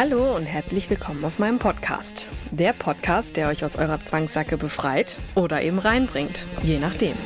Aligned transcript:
Hallo 0.00 0.36
und 0.36 0.46
herzlich 0.46 0.88
willkommen 0.90 1.24
auf 1.24 1.40
meinem 1.40 1.58
Podcast. 1.58 2.28
Der 2.52 2.72
Podcast, 2.72 3.36
der 3.36 3.48
euch 3.48 3.64
aus 3.64 3.74
eurer 3.74 3.98
Zwangssacke 3.98 4.56
befreit 4.56 5.18
oder 5.34 5.60
eben 5.60 5.80
reinbringt, 5.80 6.46
je 6.62 6.78
nachdem. 6.78 7.16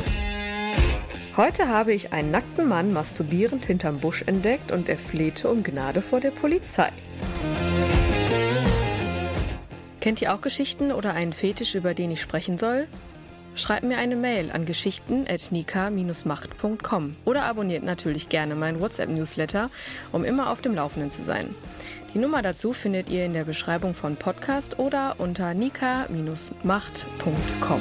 Heute 1.37 1.69
habe 1.69 1.93
ich 1.93 2.15
einen 2.15 2.31
nackten 2.31 2.67
Mann 2.67 2.95
masturbierend 2.95 3.67
hinterm 3.67 4.01
Busch 4.01 4.23
entdeckt 4.25 4.73
und 4.73 4.89
er 4.89 4.97
flehte 4.97 5.51
um 5.51 5.62
Gnade 5.62 6.01
vor 6.01 6.21
der 6.21 6.31
Polizei. 6.31 6.89
Kennt 10.01 10.23
ihr 10.23 10.34
auch 10.34 10.41
Geschichten 10.41 10.93
oder 10.93 11.12
einen 11.12 11.34
Fetisch, 11.34 11.75
über 11.75 11.93
den 11.93 12.11
ich 12.11 12.23
sprechen 12.23 12.57
soll? 12.57 12.89
Schreibt 13.55 13.84
mir 13.84 13.98
eine 13.98 14.17
Mail 14.17 14.51
an 14.51 14.65
geschichten.nika-macht.com 14.65 17.17
oder 17.27 17.43
abonniert 17.43 17.84
natürlich 17.84 18.31
gerne 18.31 18.55
meinen 18.55 18.81
WhatsApp-Newsletter, 18.81 19.69
um 20.11 20.25
immer 20.25 20.48
auf 20.48 20.62
dem 20.62 20.75
Laufenden 20.75 21.11
zu 21.11 21.20
sein. 21.20 21.55
Die 22.15 22.19
Nummer 22.19 22.43
dazu 22.43 22.75
findet 22.75 23.09
ihr 23.09 23.25
in 23.25 23.33
der 23.33 23.45
Beschreibung 23.45 23.95
von 23.95 24.17
Podcast 24.17 24.78
oder 24.78 25.14
unter 25.17 25.55
nika-macht.com. 25.55 27.81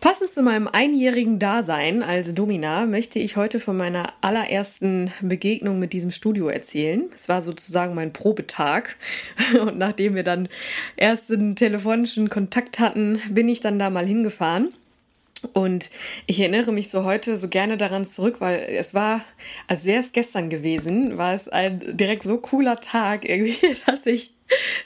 Passend 0.00 0.30
zu 0.30 0.40
meinem 0.40 0.68
einjährigen 0.68 1.38
Dasein 1.38 2.02
als 2.02 2.32
Domina 2.32 2.86
möchte 2.86 3.18
ich 3.18 3.36
heute 3.36 3.60
von 3.60 3.76
meiner 3.76 4.14
allerersten 4.22 5.12
Begegnung 5.20 5.78
mit 5.78 5.92
diesem 5.92 6.10
Studio 6.10 6.48
erzählen. 6.48 7.10
Es 7.12 7.28
war 7.28 7.42
sozusagen 7.42 7.94
mein 7.94 8.14
Probetag 8.14 8.96
und 9.60 9.76
nachdem 9.76 10.14
wir 10.14 10.22
dann 10.22 10.48
ersten 10.96 11.56
telefonischen 11.56 12.30
Kontakt 12.30 12.78
hatten, 12.78 13.20
bin 13.28 13.50
ich 13.50 13.60
dann 13.60 13.78
da 13.78 13.90
mal 13.90 14.06
hingefahren. 14.06 14.72
Und 15.52 15.90
ich 16.26 16.40
erinnere 16.40 16.72
mich 16.72 16.90
so 16.90 17.04
heute 17.04 17.36
so 17.36 17.48
gerne 17.48 17.76
daran 17.76 18.04
zurück, 18.04 18.36
weil 18.40 18.60
es 18.70 18.94
war, 18.94 19.24
als 19.68 19.84
wäre 19.84 20.00
es 20.00 20.12
gestern 20.12 20.50
gewesen, 20.50 21.18
war 21.18 21.34
es 21.34 21.48
ein 21.48 21.96
direkt 21.96 22.24
so 22.24 22.38
cooler 22.38 22.80
Tag 22.80 23.28
irgendwie, 23.28 23.74
dass 23.86 24.06
ich 24.06 24.32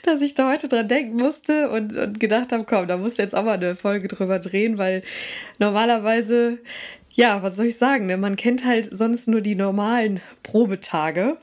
dass 0.03 0.21
ich 0.21 0.33
da 0.33 0.49
heute 0.49 0.67
dran 0.67 0.87
denken 0.87 1.17
musste 1.17 1.69
und, 1.69 1.95
und 1.95 2.19
gedacht 2.19 2.51
habe, 2.51 2.63
komm, 2.63 2.87
da 2.87 2.97
musst 2.97 3.17
du 3.17 3.21
jetzt 3.21 3.35
auch 3.35 3.43
mal 3.43 3.53
eine 3.53 3.75
Folge 3.75 4.07
drüber 4.07 4.39
drehen, 4.39 4.79
weil 4.79 5.03
normalerweise, 5.59 6.57
ja, 7.13 7.43
was 7.43 7.57
soll 7.57 7.67
ich 7.67 7.77
sagen, 7.77 8.05
ne? 8.05 8.17
man 8.17 8.35
kennt 8.35 8.65
halt 8.65 8.89
sonst 8.95 9.27
nur 9.27 9.41
die 9.41 9.55
normalen 9.55 10.21
Probetage. 10.43 11.37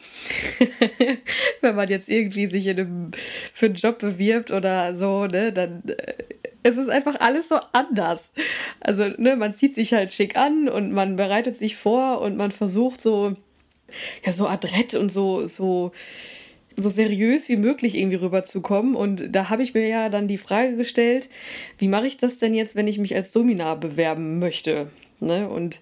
Wenn 1.60 1.74
man 1.76 1.88
jetzt 1.88 2.08
irgendwie 2.08 2.46
sich 2.46 2.66
in 2.66 2.78
einem, 2.78 3.10
für 3.52 3.66
einen 3.66 3.74
Job 3.74 3.98
bewirbt 3.98 4.50
oder 4.50 4.94
so, 4.94 5.26
ne, 5.26 5.52
dann 5.52 5.82
äh, 5.86 6.14
es 6.62 6.76
ist 6.76 6.88
einfach 6.88 7.20
alles 7.20 7.48
so 7.48 7.58
anders. 7.72 8.32
Also, 8.80 9.08
ne, 9.16 9.36
man 9.36 9.54
zieht 9.54 9.74
sich 9.74 9.92
halt 9.92 10.12
schick 10.12 10.36
an 10.36 10.68
und 10.68 10.92
man 10.92 11.16
bereitet 11.16 11.56
sich 11.56 11.76
vor 11.76 12.20
und 12.20 12.36
man 12.36 12.50
versucht 12.50 13.00
so, 13.00 13.36
ja, 14.24 14.32
so 14.32 14.46
adrett 14.46 14.94
und 14.94 15.10
so, 15.10 15.46
so, 15.46 15.92
so 16.76 16.88
seriös 16.88 17.48
wie 17.48 17.56
möglich 17.56 17.96
irgendwie 17.96 18.16
rüberzukommen. 18.16 18.94
Und 18.94 19.34
da 19.34 19.50
habe 19.50 19.62
ich 19.62 19.74
mir 19.74 19.86
ja 19.86 20.08
dann 20.08 20.28
die 20.28 20.38
Frage 20.38 20.76
gestellt, 20.76 21.28
wie 21.78 21.88
mache 21.88 22.06
ich 22.06 22.16
das 22.16 22.38
denn 22.38 22.54
jetzt, 22.54 22.74
wenn 22.76 22.88
ich 22.88 22.98
mich 22.98 23.14
als 23.14 23.30
Domina 23.30 23.74
bewerben 23.74 24.38
möchte? 24.38 24.88
Ne? 25.20 25.48
Und 25.48 25.80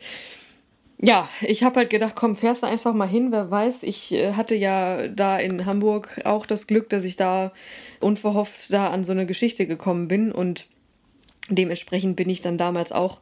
ja, 0.99 1.29
ich 1.43 1.63
habe 1.63 1.77
halt 1.77 1.91
gedacht, 1.91 2.15
komm, 2.15 2.37
fährst 2.37 2.63
du 2.63 2.67
einfach 2.67 2.95
mal 2.95 3.09
hin, 3.09 3.31
wer 3.31 3.51
weiß. 3.51 3.83
Ich 3.83 4.13
äh, 4.13 4.33
hatte 4.33 4.55
ja 4.55 5.09
da 5.09 5.39
in 5.39 5.67
Hamburg 5.67 6.21
auch 6.25 6.47
das 6.47 6.67
Glück, 6.67 6.89
dass 6.89 7.05
ich 7.05 7.17
da 7.17 7.53
unverhofft 8.01 8.73
da 8.73 8.91
an 8.91 9.05
so 9.05 9.13
eine 9.13 9.27
Geschichte 9.27 9.67
gekommen 9.67 10.09
bin 10.09 10.33
und 10.33 10.69
dementsprechend 11.49 12.17
bin 12.17 12.29
ich 12.29 12.41
dann 12.41 12.59
damals 12.59 12.93
auch 12.93 13.21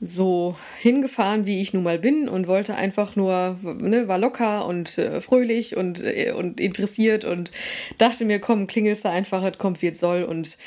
so 0.00 0.56
hingefahren, 0.80 1.46
wie 1.46 1.60
ich 1.60 1.72
nun 1.72 1.84
mal 1.84 1.98
bin 1.98 2.28
und 2.28 2.46
wollte 2.46 2.74
einfach 2.74 3.16
nur, 3.16 3.58
ne, 3.62 4.08
war 4.08 4.18
locker 4.18 4.66
und 4.66 4.98
äh, 4.98 5.20
fröhlich 5.20 5.76
und, 5.76 6.02
äh, 6.02 6.32
und 6.32 6.60
interessiert 6.60 7.24
und 7.24 7.50
dachte 7.98 8.24
mir, 8.24 8.40
komm, 8.40 8.66
klingelst 8.66 9.04
du 9.04 9.10
einfach, 9.10 9.42
es 9.44 9.58
kommt, 9.58 9.80
wie 9.80 9.88
es 9.88 10.00
soll 10.00 10.24
und 10.24 10.58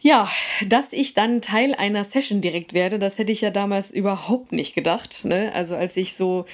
ja, 0.00 0.28
dass 0.66 0.92
ich 0.92 1.14
dann 1.14 1.42
Teil 1.42 1.74
einer 1.74 2.04
Session 2.04 2.40
direkt 2.40 2.72
werde, 2.72 2.98
das 2.98 3.18
hätte 3.18 3.32
ich 3.32 3.42
ja 3.42 3.50
damals 3.50 3.90
überhaupt 3.90 4.52
nicht 4.52 4.74
gedacht. 4.74 5.24
Ne? 5.24 5.52
Also 5.54 5.76
als 5.76 5.96
ich 5.96 6.16
so 6.16 6.46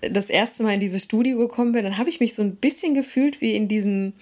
das 0.00 0.30
erste 0.30 0.62
Mal 0.62 0.74
in 0.74 0.80
dieses 0.80 1.04
Studio 1.04 1.38
gekommen 1.38 1.72
bin, 1.72 1.84
dann 1.84 1.98
habe 1.98 2.08
ich 2.08 2.20
mich 2.20 2.34
so 2.34 2.42
ein 2.42 2.56
bisschen 2.56 2.94
gefühlt 2.94 3.40
wie 3.40 3.54
in 3.54 3.68
diesem 3.68 4.14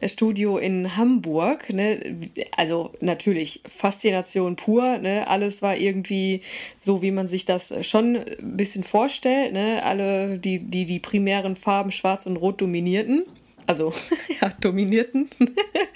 äh, 0.00 0.08
Studio 0.08 0.58
in 0.58 0.96
Hamburg. 0.96 1.72
Ne? 1.72 2.20
Also 2.56 2.92
natürlich 3.00 3.62
Faszination 3.68 4.56
pur. 4.56 4.98
Ne? 4.98 5.26
Alles 5.28 5.62
war 5.62 5.76
irgendwie 5.76 6.40
so, 6.78 7.02
wie 7.02 7.10
man 7.10 7.26
sich 7.26 7.44
das 7.44 7.72
schon 7.86 8.16
ein 8.16 8.56
bisschen 8.56 8.84
vorstellt. 8.84 9.52
Ne? 9.52 9.82
Alle, 9.82 10.38
die, 10.38 10.58
die 10.58 10.86
die 10.86 10.98
primären 10.98 11.56
Farben 11.56 11.90
schwarz 11.90 12.26
und 12.26 12.36
rot 12.36 12.60
dominierten 12.60 13.24
also 13.66 13.92
ja, 14.40 14.50
dominierten. 14.60 15.30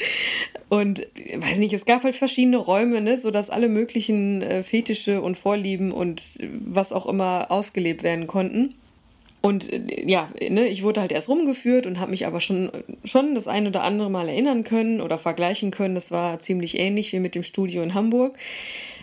und 0.69 1.07
weiß 1.37 1.59
nicht, 1.59 1.73
es 1.73 1.85
gab 1.85 2.05
halt 2.05 2.17
verschiedene 2.17 2.59
Räume, 2.59 3.01
ne, 3.01 3.17
sodass 3.17 3.51
alle 3.51 3.69
möglichen 3.69 4.43
äh, 4.43 4.63
Fetische 4.63 5.23
und 5.23 5.37
Vorlieben 5.37 5.93
und 5.93 6.23
was 6.65 6.93
auch 6.93 7.07
immer 7.07 7.51
ausgelebt 7.51 8.03
werden 8.03 8.27
konnten. 8.27 8.75
Und 9.41 9.73
äh, 9.73 10.05
ja, 10.05 10.29
ne, 10.49 10.67
ich 10.69 10.83
wurde 10.83 11.01
halt 11.01 11.13
erst 11.13 11.29
rumgeführt 11.29 11.87
und 11.87 12.01
habe 12.01 12.11
mich 12.11 12.27
aber 12.27 12.41
schon, 12.41 12.71
schon 13.05 13.35
das 13.35 13.49
ein 13.49 13.67
oder 13.67 13.83
andere 13.83 14.11
Mal 14.11 14.29
erinnern 14.29 14.65
können 14.65 15.01
oder 15.01 15.19
vergleichen 15.19 15.71
können. 15.71 15.95
Das 15.95 16.11
war 16.11 16.41
ziemlich 16.41 16.79
ähnlich 16.79 17.13
wie 17.13 17.21
mit 17.21 17.35
dem 17.35 17.43
Studio 17.43 17.83
in 17.83 17.95
Hamburg. 17.95 18.37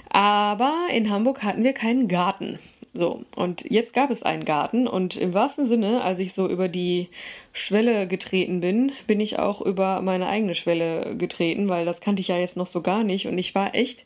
Aber 0.10 0.74
in 0.94 1.10
Hamburg 1.10 1.44
hatten 1.44 1.64
wir 1.64 1.74
keinen 1.74 2.08
Garten. 2.08 2.60
So, 2.98 3.26
und 3.36 3.70
jetzt 3.70 3.94
gab 3.94 4.10
es 4.10 4.24
einen 4.24 4.46
Garten 4.46 4.88
und 4.88 5.18
im 5.18 5.34
wahrsten 5.34 5.66
Sinne, 5.66 6.02
als 6.02 6.18
ich 6.20 6.32
so 6.32 6.48
über 6.48 6.70
die 6.70 7.10
Schwelle 7.52 8.08
getreten 8.08 8.62
bin, 8.62 8.94
bin 9.06 9.20
ich 9.20 9.38
auch 9.38 9.62
über 9.62 10.02
meine 10.02 10.28
eigene 10.28 10.54
Schwelle 10.54 11.18
getreten, 11.18 11.68
weil 11.68 11.84
das 11.84 12.00
kannte 12.00 12.22
ich 12.22 12.30
ja 12.30 12.38
jetzt 12.38 12.56
noch 12.56 12.68
so 12.68 12.82
gar 12.82 13.04
nicht 13.04 13.28
und 13.28 13.38
ich 13.38 13.54
war 13.54 13.76
echt 13.76 14.06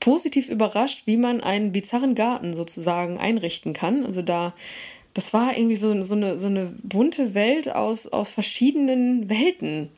positiv 0.00 0.48
überrascht, 0.48 1.02
wie 1.04 1.18
man 1.18 1.42
einen 1.42 1.72
bizarren 1.72 2.14
Garten 2.14 2.54
sozusagen 2.54 3.18
einrichten 3.18 3.74
kann. 3.74 4.06
Also 4.06 4.22
da 4.22 4.54
das 5.14 5.34
war 5.34 5.56
irgendwie 5.56 5.76
so, 5.76 6.00
so, 6.02 6.14
eine, 6.14 6.36
so 6.36 6.46
eine 6.46 6.72
bunte 6.82 7.34
Welt 7.34 7.74
aus, 7.74 8.06
aus 8.06 8.30
verschiedenen 8.30 9.28
Welten. 9.28 9.90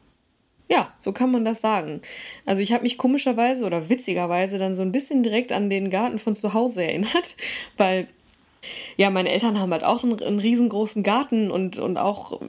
Ja, 0.69 0.93
so 0.99 1.13
kann 1.13 1.31
man 1.31 1.45
das 1.45 1.61
sagen. 1.61 2.01
Also 2.47 2.63
ich 2.63 2.73
habe 2.73 2.83
mich 2.83 2.99
komischerweise 2.99 3.65
oder 3.65 3.89
witzigerweise 3.89 4.59
dann 4.59 4.75
so 4.75 4.83
ein 4.83 4.93
bisschen 4.93 5.23
direkt 5.23 5.53
an 5.53 5.71
den 5.71 5.91
Garten 5.91 6.19
von 6.19 6.35
zu 6.35 6.55
Hause 6.55 6.83
erinnert, 6.83 7.37
weil 7.77 8.09
ja, 8.97 9.11
meine 9.11 9.31
Eltern 9.31 9.61
haben 9.61 9.73
halt 9.73 9.85
auch 9.85 10.05
einen, 10.05 10.21
einen, 10.23 10.39
riesengroßen 10.39 11.03
Garten 11.03 11.51
und, 11.51 11.79
und 11.79 11.97
auch 11.97 12.41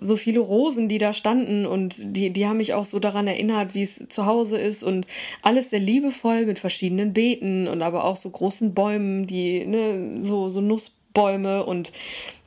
so 0.00 0.16
viele 0.16 0.40
Rosen, 0.40 0.88
die 0.88 0.98
da 0.98 1.12
standen 1.12 1.66
und 1.66 1.96
die, 2.00 2.30
die 2.30 2.46
haben 2.46 2.58
mich 2.58 2.74
auch 2.74 2.84
so 2.84 2.98
daran 2.98 3.26
erinnert, 3.26 3.74
wie 3.74 3.82
es 3.82 4.08
zu 4.08 4.26
Hause 4.26 4.58
ist 4.58 4.82
und 4.82 5.06
alles 5.42 5.70
sehr 5.70 5.80
liebevoll 5.80 6.46
mit 6.46 6.58
verschiedenen 6.58 7.12
Beeten 7.12 7.68
und 7.68 7.82
aber 7.82 8.04
auch 8.04 8.16
so 8.16 8.30
großen 8.30 8.74
Bäumen, 8.74 9.26
die, 9.26 9.64
ne, 9.64 10.22
so, 10.22 10.48
so 10.48 10.60
Nuss 10.60 10.92
Bäume 11.14 11.64
und 11.64 11.92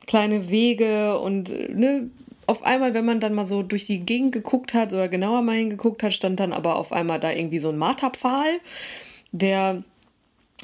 kleine 0.06 0.50
Wege 0.50 1.18
und 1.18 1.50
ne, 1.50 2.10
auf 2.46 2.64
einmal, 2.64 2.94
wenn 2.94 3.04
man 3.04 3.20
dann 3.20 3.34
mal 3.34 3.46
so 3.46 3.62
durch 3.62 3.86
die 3.86 4.00
Gegend 4.00 4.32
geguckt 4.32 4.74
hat 4.74 4.92
oder 4.92 5.08
genauer 5.08 5.42
mal 5.42 5.56
hingeguckt 5.56 6.02
hat, 6.02 6.12
stand 6.12 6.40
dann 6.40 6.52
aber 6.52 6.76
auf 6.76 6.92
einmal 6.92 7.20
da 7.20 7.30
irgendwie 7.30 7.58
so 7.58 7.68
ein 7.68 7.78
Marterpfahl, 7.78 8.60
der 9.30 9.82
äh, 9.84 9.91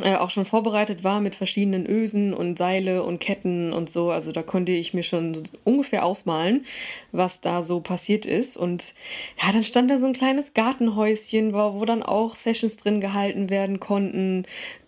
auch 0.04 0.30
schon 0.30 0.44
vorbereitet 0.44 1.04
war 1.04 1.20
mit 1.20 1.34
verschiedenen 1.34 1.86
Ösen 1.86 2.34
und 2.34 2.58
Seile 2.58 3.02
und 3.02 3.20
Ketten 3.20 3.72
und 3.72 3.90
so. 3.90 4.10
Also 4.10 4.32
da 4.32 4.42
konnte 4.42 4.72
ich 4.72 4.94
mir 4.94 5.02
schon 5.02 5.42
ungefähr 5.64 6.04
ausmalen, 6.04 6.64
was 7.12 7.40
da 7.40 7.62
so 7.62 7.80
passiert 7.80 8.26
ist. 8.26 8.56
Und 8.56 8.94
ja, 9.42 9.52
dann 9.52 9.64
stand 9.64 9.90
da 9.90 9.98
so 9.98 10.06
ein 10.06 10.12
kleines 10.12 10.54
Gartenhäuschen, 10.54 11.52
wo, 11.52 11.80
wo 11.80 11.84
dann 11.84 12.02
auch 12.02 12.34
Sessions 12.34 12.76
drin 12.76 13.00
gehalten 13.00 13.50
werden 13.50 13.80
konnten 13.80 14.44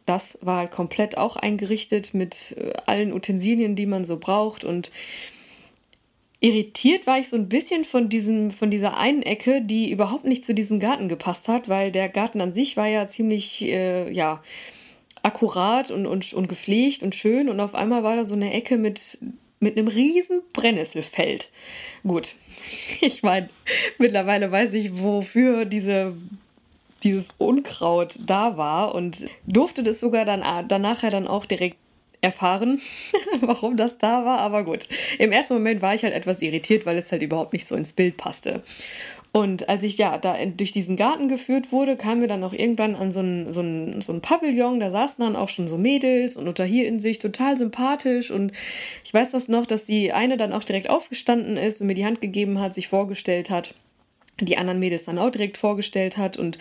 das 0.06 0.38
war 0.42 0.58
halt 0.58 0.72
komplett 0.72 1.16
auch 1.16 1.36
eingerichtet 1.36 2.14
mit 2.14 2.56
äh, 2.58 2.72
allen 2.86 3.12
Utensilien, 3.12 3.76
die 3.76 3.86
man 3.86 4.04
so 4.04 4.18
braucht 4.18 4.64
und 4.64 4.90
irritiert 6.40 7.06
war 7.06 7.18
ich 7.18 7.28
so 7.28 7.36
ein 7.36 7.48
bisschen 7.48 7.84
von 7.84 8.08
diesem 8.08 8.50
von 8.50 8.70
dieser 8.70 8.96
einen 8.96 9.22
Ecke, 9.22 9.60
die 9.62 9.90
überhaupt 9.90 10.24
nicht 10.24 10.44
zu 10.44 10.54
diesem 10.54 10.80
Garten 10.80 11.08
gepasst 11.08 11.48
hat, 11.48 11.68
weil 11.68 11.92
der 11.92 12.08
Garten 12.08 12.40
an 12.40 12.52
sich 12.52 12.76
war 12.76 12.86
ja 12.86 13.06
ziemlich 13.06 13.62
äh, 13.62 14.10
ja 14.10 14.42
akkurat 15.22 15.90
und, 15.90 16.06
und, 16.06 16.32
und 16.32 16.48
gepflegt 16.48 17.02
und 17.02 17.14
schön 17.14 17.48
und 17.48 17.60
auf 17.60 17.74
einmal 17.74 18.02
war 18.02 18.16
da 18.16 18.24
so 18.24 18.34
eine 18.34 18.52
Ecke 18.52 18.78
mit, 18.78 19.18
mit 19.58 19.76
einem 19.76 19.88
riesen 19.88 20.42
Brennnesselfeld. 20.52 21.50
Gut, 22.02 22.36
ich 23.00 23.22
meine, 23.22 23.48
mittlerweile 23.98 24.50
weiß 24.50 24.74
ich, 24.74 25.00
wofür 25.02 25.64
diese 25.64 26.14
dieses 27.02 27.28
Unkraut 27.38 28.18
da 28.26 28.58
war 28.58 28.94
und 28.94 29.26
durfte 29.46 29.82
das 29.82 30.00
sogar 30.00 30.26
dann 30.26 30.42
danach 30.68 31.02
ja 31.02 31.08
dann 31.08 31.26
auch 31.26 31.46
direkt 31.46 31.76
erfahren, 32.20 32.80
warum 33.40 33.76
das 33.76 33.98
da 33.98 34.24
war, 34.24 34.38
aber 34.38 34.64
gut. 34.64 34.88
Im 35.18 35.32
ersten 35.32 35.54
Moment 35.54 35.82
war 35.82 35.94
ich 35.94 36.02
halt 36.02 36.14
etwas 36.14 36.42
irritiert, 36.42 36.86
weil 36.86 36.98
es 36.98 37.10
halt 37.10 37.22
überhaupt 37.22 37.52
nicht 37.52 37.66
so 37.66 37.74
ins 37.74 37.92
Bild 37.92 38.16
passte. 38.16 38.62
Und 39.32 39.68
als 39.68 39.84
ich 39.84 39.96
ja 39.96 40.18
da 40.18 40.36
durch 40.44 40.72
diesen 40.72 40.96
Garten 40.96 41.28
geführt 41.28 41.70
wurde, 41.70 41.96
kamen 41.96 42.20
wir 42.20 42.28
dann 42.28 42.42
auch 42.42 42.52
irgendwann 42.52 42.96
an 42.96 43.12
so 43.12 43.20
ein, 43.20 43.52
so 43.52 43.60
ein, 43.60 44.02
so 44.02 44.12
ein 44.12 44.20
Pavillon, 44.20 44.80
da 44.80 44.90
saßen 44.90 45.24
dann 45.24 45.36
auch 45.36 45.48
schon 45.48 45.68
so 45.68 45.78
Mädels 45.78 46.36
und 46.36 46.48
unterhielten 46.48 46.98
sich 46.98 47.20
total 47.20 47.56
sympathisch. 47.56 48.32
Und 48.32 48.52
ich 49.04 49.14
weiß 49.14 49.30
das 49.30 49.46
noch, 49.46 49.66
dass 49.66 49.84
die 49.84 50.12
eine 50.12 50.36
dann 50.36 50.52
auch 50.52 50.64
direkt 50.64 50.90
aufgestanden 50.90 51.56
ist 51.56 51.80
und 51.80 51.86
mir 51.86 51.94
die 51.94 52.04
Hand 52.04 52.20
gegeben 52.20 52.58
hat, 52.58 52.74
sich 52.74 52.88
vorgestellt 52.88 53.50
hat 53.50 53.74
die 54.46 54.56
anderen 54.56 54.78
Mädels 54.78 55.04
dann 55.04 55.18
auch 55.18 55.30
direkt 55.30 55.58
vorgestellt 55.58 56.16
hat 56.16 56.36
und 56.36 56.58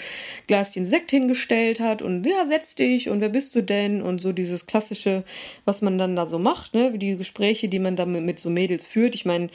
Glaschen 0.48 0.86
Sekt 0.86 1.12
hingestellt 1.12 1.80
hat 1.80 2.02
und 2.02 2.26
ja, 2.26 2.46
setz 2.46 2.76
dich 2.76 3.10
und 3.10 3.22
wer 3.22 3.30
bist 3.30 3.56
du 3.56 3.64
denn? 3.64 4.02
Und 4.02 4.20
so 4.20 4.32
dieses 4.32 4.66
klassische, 4.66 5.24
was 5.66 5.82
man 5.82 5.98
dann 5.98 6.16
da 6.16 6.26
so 6.26 6.40
macht, 6.40 6.74
ne? 6.74 6.98
Die 6.98 7.16
Gespräche, 7.16 7.70
die 7.70 7.80
man 7.80 7.96
da 7.96 8.06
mit, 8.06 8.24
mit 8.24 8.40
so 8.40 8.50
Mädels 8.50 8.86
führt. 8.86 9.16
Ich 9.16 9.26
meine, 9.26 9.50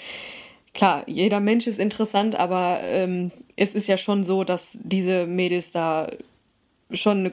klar, 0.75 1.05
jeder 1.07 1.41
Mensch 1.41 1.67
ist 1.67 1.79
interessant, 1.79 2.35
aber 2.35 2.81
ähm, 2.83 3.31
es 3.57 3.75
ist 3.75 3.87
ja 3.87 3.97
schon 3.97 4.25
so, 4.25 4.45
dass 4.45 4.77
diese 4.83 5.27
Mädels 5.27 5.71
da 5.71 6.09
schon 6.93 7.19
eine 7.19 7.33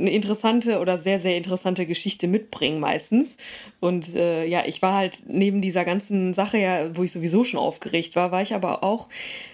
eine 0.00 0.10
interessante 0.10 0.80
oder 0.80 0.98
sehr, 0.98 1.20
sehr 1.20 1.36
interessante 1.36 1.86
Geschichte 1.86 2.26
mitbringen 2.26 2.80
meistens. 2.80 3.36
Und 3.78 4.14
äh, 4.16 4.46
ja, 4.46 4.64
ich 4.66 4.82
war 4.82 4.94
halt 4.94 5.18
neben 5.26 5.60
dieser 5.60 5.84
ganzen 5.84 6.34
Sache 6.34 6.58
ja, 6.58 6.96
wo 6.96 7.02
ich 7.02 7.12
sowieso 7.12 7.44
schon 7.44 7.60
aufgeregt 7.60 8.16
war, 8.16 8.32
war 8.32 8.42
ich 8.42 8.54
aber 8.54 8.82
auch 8.82 9.08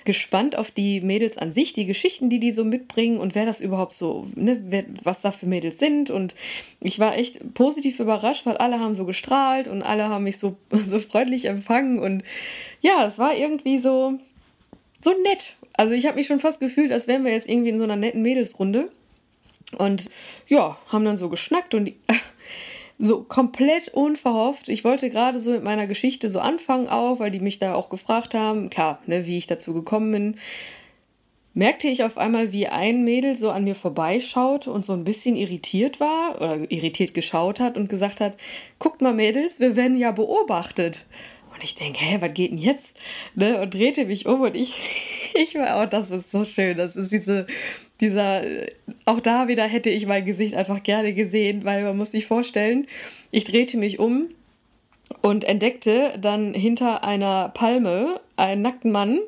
gespannt 0.05 0.57
auf 0.57 0.71
die 0.71 1.01
Mädels 1.01 1.37
an 1.37 1.51
sich, 1.51 1.73
die 1.73 1.85
Geschichten, 1.85 2.31
die 2.31 2.41
die 2.41 2.53
so 2.53 2.65
mitbringen 2.65 3.19
und 3.19 3.35
wer 3.35 3.45
das 3.45 3.61
überhaupt 3.61 3.93
so, 3.93 4.27
ne, 4.35 4.63
wer, 4.69 4.85
was 5.03 5.21
da 5.21 5.33
für 5.33 5.47
Mädels 5.47 5.79
sind. 5.79 6.11
Und 6.11 6.35
ich 6.81 6.99
war 6.99 7.17
echt 7.17 7.55
positiv 7.55 8.01
überrascht, 8.01 8.47
weil 8.47 8.57
alle 8.57 8.81
haben 8.81 8.95
so 8.95 9.05
gestrahlt 9.05 9.69
und 9.69 9.83
alle 9.83 10.09
haben 10.09 10.25
mich 10.25 10.39
so, 10.39 10.57
so 10.85 10.99
freundlich 10.99 11.47
empfangen. 11.47 11.99
Und 11.99 12.23
ja, 12.81 13.05
es 13.05 13.19
war 13.19 13.37
irgendwie 13.37 13.79
so, 13.79 14.19
so 15.03 15.11
nett. 15.23 15.57
Also 15.75 15.93
ich 15.93 16.07
habe 16.07 16.17
mich 16.17 16.27
schon 16.27 16.41
fast 16.41 16.61
gefühlt, 16.61 16.93
als 16.93 17.07
wären 17.07 17.25
wir 17.25 17.33
jetzt 17.33 17.49
irgendwie 17.49 17.71
in 17.71 17.79
so 17.79 17.85
einer 17.85 17.97
netten 17.97 18.23
Mädelsrunde. 18.23 18.91
Und 19.77 20.11
ja, 20.47 20.79
haben 20.89 21.05
dann 21.05 21.17
so 21.17 21.29
geschnackt 21.29 21.75
und 21.75 21.93
so 22.99 23.23
komplett 23.23 23.89
unverhofft. 23.89 24.69
Ich 24.69 24.85
wollte 24.85 25.11
gerade 25.11 25.41
so 25.41 25.51
mit 25.51 25.65
meiner 25.65 25.87
Geschichte 25.87 26.31
so 26.31 26.41
anfangen 26.41 26.89
auch, 26.89 27.19
weil 27.19 27.31
die 27.31 27.41
mich 27.41 27.59
da 27.59 27.75
auch 27.75 27.89
gefragt 27.89 28.35
haben, 28.35 28.71
klar, 28.71 29.01
ne, 29.07 29.27
wie 29.27 29.37
ich 29.37 29.47
dazu 29.47 29.75
gekommen 29.75 30.13
bin. 30.13 30.37
Merkte 31.53 31.89
ich 31.89 32.05
auf 32.05 32.19
einmal, 32.19 32.53
wie 32.53 32.69
ein 32.69 33.03
Mädel 33.03 33.35
so 33.35 33.51
an 33.51 33.65
mir 33.65 33.75
vorbeischaut 33.75 34.69
und 34.69 34.85
so 34.85 34.93
ein 34.93 35.05
bisschen 35.05 35.37
irritiert 35.37 36.01
war 36.01 36.37
oder 36.37 36.71
irritiert 36.71 37.15
geschaut 37.15 37.61
hat 37.61 37.79
und 37.79 37.89
gesagt 37.89 38.21
hat: 38.21 38.37
Guckt 38.79 39.01
mal, 39.01 39.15
Mädels, 39.15 39.59
wir 39.59 39.75
werden 39.75 39.97
ja 39.97 40.13
beobachtet. 40.13 41.07
Und 41.57 41.65
ich 41.65 41.75
denke, 41.75 42.01
hä, 42.01 42.19
was 42.21 42.35
geht 42.35 42.51
denn 42.51 42.59
jetzt? 42.59 42.95
Ne? 43.35 43.59
Und 43.63 43.73
drehte 43.73 44.05
mich 44.05 44.27
um 44.27 44.43
und 44.43 44.55
ich, 44.55 44.75
ich 45.35 45.55
war, 45.55 45.83
oh, 45.83 45.87
das 45.87 46.11
ist 46.11 46.31
so 46.31 46.45
schön. 46.45 46.77
Das 46.77 46.95
ist 46.95 47.11
diese, 47.11 47.47
dieser, 48.01 48.43
auch 49.05 49.21
da 49.21 49.49
wieder 49.49 49.65
hätte 49.65 49.91
ich 49.91 50.07
mein 50.07 50.25
Gesicht 50.25 50.55
einfach 50.55 50.83
gerne 50.83 51.15
gesehen, 51.15 51.65
weil 51.65 51.83
man 51.83 51.97
muss 51.97 52.11
sich 52.11 52.27
vorstellen, 52.27 52.87
ich 53.31 53.45
drehte 53.45 53.79
mich 53.79 53.99
um 53.99 54.29
und 55.23 55.45
entdeckte 55.45 56.19
dann 56.21 56.55
hinter 56.55 57.05
einer 57.05 57.49
Palme 57.51 58.21
einen 58.37 58.63
nackten 58.63 58.93
Mann, 58.93 59.21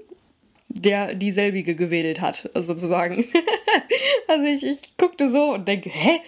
der 0.69 1.15
dieselbige 1.15 1.75
gewedelt 1.75 2.21
hat, 2.21 2.51
sozusagen. 2.55 3.25
also 4.29 4.47
ich, 4.47 4.65
ich 4.65 4.97
guckte 4.97 5.31
so 5.31 5.55
und 5.55 5.67
denke, 5.67 5.91
hä? 5.91 6.21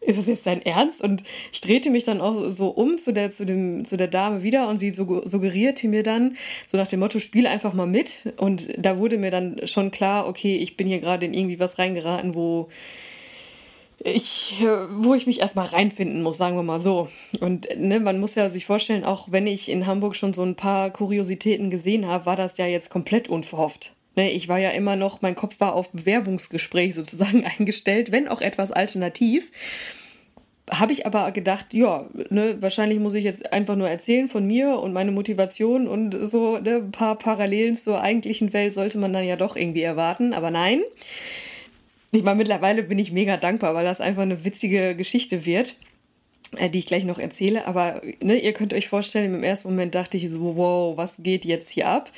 Ist 0.00 0.18
das 0.18 0.26
jetzt 0.26 0.46
dein 0.46 0.62
Ernst? 0.62 1.00
Und 1.00 1.22
ich 1.52 1.60
drehte 1.60 1.90
mich 1.90 2.04
dann 2.04 2.20
auch 2.20 2.48
so 2.48 2.68
um 2.68 2.98
zu 2.98 3.12
der, 3.12 3.30
zu 3.30 3.44
dem, 3.44 3.84
zu 3.84 3.96
der 3.96 4.08
Dame 4.08 4.42
wieder 4.42 4.68
und 4.68 4.78
sie 4.78 4.90
suggerierte 4.90 5.88
mir 5.88 6.02
dann, 6.02 6.36
so 6.66 6.76
nach 6.76 6.88
dem 6.88 7.00
Motto, 7.00 7.18
spiel 7.18 7.46
einfach 7.46 7.74
mal 7.74 7.86
mit. 7.86 8.32
Und 8.36 8.68
da 8.78 8.98
wurde 8.98 9.18
mir 9.18 9.30
dann 9.30 9.66
schon 9.66 9.90
klar, 9.90 10.26
okay, 10.26 10.56
ich 10.56 10.76
bin 10.76 10.86
hier 10.88 11.00
gerade 11.00 11.26
in 11.26 11.34
irgendwie 11.34 11.60
was 11.60 11.78
reingeraten, 11.78 12.34
wo 12.34 12.68
ich, 14.02 14.64
wo 14.90 15.14
ich 15.14 15.26
mich 15.26 15.40
erstmal 15.40 15.66
reinfinden 15.66 16.22
muss, 16.22 16.38
sagen 16.38 16.56
wir 16.56 16.62
mal 16.62 16.80
so. 16.80 17.08
Und 17.40 17.68
ne, 17.76 18.00
man 18.00 18.18
muss 18.18 18.34
ja 18.34 18.48
sich 18.48 18.64
vorstellen, 18.64 19.04
auch 19.04 19.28
wenn 19.30 19.46
ich 19.46 19.68
in 19.68 19.86
Hamburg 19.86 20.16
schon 20.16 20.32
so 20.32 20.42
ein 20.42 20.56
paar 20.56 20.90
Kuriositäten 20.90 21.70
gesehen 21.70 22.06
habe, 22.06 22.24
war 22.24 22.36
das 22.36 22.56
ja 22.56 22.66
jetzt 22.66 22.88
komplett 22.88 23.28
unverhofft. 23.28 23.94
Ne, 24.16 24.32
ich 24.32 24.48
war 24.48 24.58
ja 24.58 24.70
immer 24.70 24.96
noch, 24.96 25.22
mein 25.22 25.34
Kopf 25.34 25.60
war 25.60 25.74
auf 25.74 25.90
Bewerbungsgespräch 25.90 26.94
sozusagen 26.94 27.44
eingestellt, 27.58 28.12
wenn 28.12 28.28
auch 28.28 28.40
etwas 28.40 28.72
alternativ. 28.72 29.50
Habe 30.70 30.92
ich 30.92 31.04
aber 31.04 31.32
gedacht, 31.32 31.74
ja, 31.74 32.08
ne, 32.28 32.56
wahrscheinlich 32.60 33.00
muss 33.00 33.14
ich 33.14 33.24
jetzt 33.24 33.52
einfach 33.52 33.76
nur 33.76 33.88
erzählen 33.88 34.28
von 34.28 34.46
mir 34.46 34.78
und 34.78 34.92
meine 34.92 35.10
Motivation 35.10 35.88
und 35.88 36.16
so 36.20 36.58
ne, 36.58 36.76
ein 36.76 36.92
paar 36.92 37.18
Parallelen 37.18 37.76
zur 37.76 38.00
eigentlichen 38.00 38.52
Welt 38.52 38.72
sollte 38.72 38.98
man 38.98 39.12
dann 39.12 39.24
ja 39.24 39.36
doch 39.36 39.56
irgendwie 39.56 39.82
erwarten. 39.82 40.32
Aber 40.32 40.50
nein. 40.50 40.82
Ich 42.12 42.22
meine, 42.24 42.38
mittlerweile 42.38 42.82
bin 42.82 42.98
ich 42.98 43.12
mega 43.12 43.36
dankbar, 43.36 43.74
weil 43.74 43.84
das 43.84 44.00
einfach 44.00 44.22
eine 44.22 44.44
witzige 44.44 44.96
Geschichte 44.96 45.46
wird 45.46 45.76
äh, 46.56 46.68
die 46.68 46.78
ich 46.78 46.86
gleich 46.86 47.04
noch 47.04 47.18
erzähle. 47.18 47.66
Aber 47.66 48.02
ne, 48.20 48.36
ihr 48.36 48.52
könnt 48.52 48.74
euch 48.74 48.88
vorstellen, 48.88 49.34
im 49.34 49.44
ersten 49.44 49.68
Moment 49.68 49.94
dachte 49.94 50.16
ich 50.16 50.28
so, 50.30 50.56
wow, 50.56 50.96
was 50.96 51.16
geht 51.22 51.44
jetzt 51.44 51.70
hier 51.70 51.88
ab? 51.88 52.10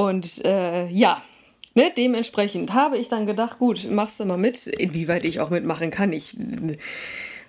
Und 0.00 0.42
äh, 0.46 0.86
ja, 0.86 1.22
ne, 1.74 1.92
dementsprechend 1.94 2.72
habe 2.72 2.96
ich 2.96 3.10
dann 3.10 3.26
gedacht, 3.26 3.58
gut, 3.58 3.86
machst 3.90 4.18
du 4.18 4.24
mal 4.24 4.38
mit, 4.38 4.66
inwieweit 4.66 5.26
ich 5.26 5.40
auch 5.40 5.50
mitmachen 5.50 5.90
kann. 5.90 6.14
Ich 6.14 6.38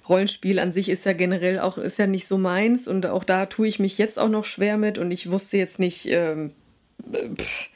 Rollenspiel 0.10 0.60
an 0.60 0.74
sich 0.74 0.90
ist 0.90 1.06
ja 1.06 1.14
generell 1.14 1.60
auch 1.60 1.78
ist 1.78 1.98
ja 1.98 2.08
nicht 2.08 2.28
so 2.28 2.38
meins 2.38 2.90
und 2.90 3.06
auch 3.06 3.24
da 3.24 3.46
tue 3.46 3.70
ich 3.70 3.80
mich 3.80 3.98
jetzt 3.98 4.20
auch 4.20 4.28
noch 4.28 4.44
schwer 4.44 4.76
mit 4.76 4.98
und 4.98 5.12
ich 5.12 5.32
wusste 5.32 5.56
jetzt 5.56 5.80
nicht, 5.80 6.08
ähm, 6.10 6.52
pff, 7.10 7.70